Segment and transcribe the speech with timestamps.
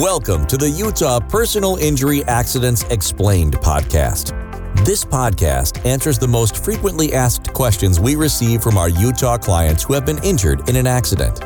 [0.00, 4.34] Welcome to the Utah Personal Injury Accidents Explained podcast.
[4.84, 9.94] This podcast answers the most frequently asked questions we receive from our Utah clients who
[9.94, 11.42] have been injured in an accident.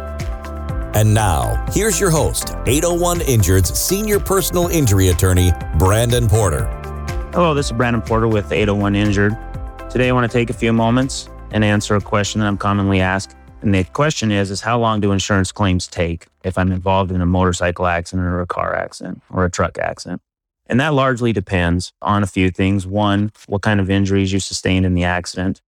[0.97, 6.65] And now, here's your host, 801 Injured's senior personal injury attorney, Brandon Porter.
[7.33, 9.39] Hello, this is Brandon Porter with 801 Injured.
[9.91, 13.01] Today I want to take a few moments and answer a question that I'm commonly
[13.01, 17.13] asked and the question is, is how long do insurance claims take if I'm involved
[17.13, 20.23] in a motorcycle accident or a car accident or a truck accident?
[20.67, 22.87] And that largely depends on a few things.
[22.87, 25.61] One, what kind of injuries you sustained in the accident.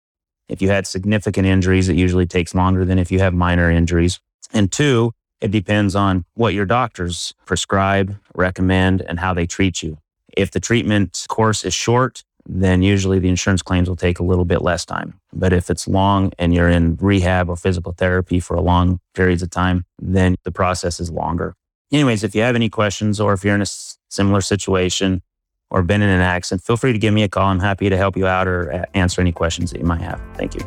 [0.47, 4.19] If you had significant injuries, it usually takes longer than if you have minor injuries.
[4.53, 9.97] And two, it depends on what your doctors prescribe, recommend, and how they treat you.
[10.35, 14.45] If the treatment course is short, then usually the insurance claims will take a little
[14.45, 15.19] bit less time.
[15.31, 19.41] But if it's long and you're in rehab or physical therapy for a long periods
[19.41, 21.55] of time, then the process is longer.
[21.91, 23.67] Anyways, if you have any questions or if you're in a
[24.09, 25.21] similar situation
[25.69, 27.47] or been in an accident, feel free to give me a call.
[27.47, 30.21] I'm happy to help you out or uh, answer any questions that you might have.
[30.35, 30.61] Thank you.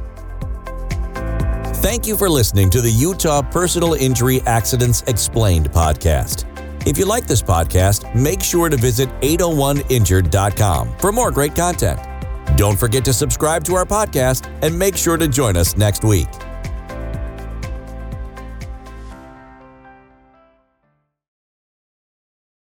[1.82, 6.55] Thank you for listening to the Utah Personal Injury Accidents Explained podcast.
[6.86, 11.98] If you like this podcast, make sure to visit 801injured.com for more great content.
[12.56, 16.28] Don't forget to subscribe to our podcast and make sure to join us next week.